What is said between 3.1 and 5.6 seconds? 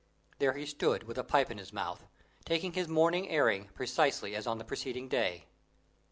airing precisely as on the preceding day.